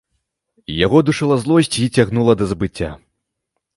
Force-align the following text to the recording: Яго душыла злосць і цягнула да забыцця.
Яго 0.85 0.97
душыла 1.09 1.37
злосць 1.45 1.71
і 1.85 1.85
цягнула 1.95 2.33
да 2.41 2.45
забыцця. 2.55 2.89